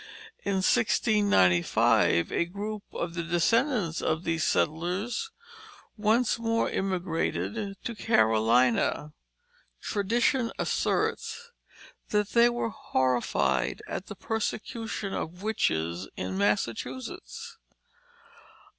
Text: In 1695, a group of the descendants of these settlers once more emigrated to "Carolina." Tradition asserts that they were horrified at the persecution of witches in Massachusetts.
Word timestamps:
In 0.43 0.53
1695, 0.63 2.31
a 2.31 2.45
group 2.45 2.81
of 2.91 3.13
the 3.13 3.21
descendants 3.21 4.01
of 4.01 4.23
these 4.23 4.43
settlers 4.43 5.29
once 5.95 6.39
more 6.39 6.67
emigrated 6.71 7.77
to 7.83 7.93
"Carolina." 7.93 9.13
Tradition 9.79 10.51
asserts 10.57 11.51
that 12.09 12.29
they 12.29 12.49
were 12.49 12.69
horrified 12.71 13.83
at 13.87 14.07
the 14.07 14.15
persecution 14.15 15.13
of 15.13 15.43
witches 15.43 16.07
in 16.17 16.35
Massachusetts. 16.35 17.59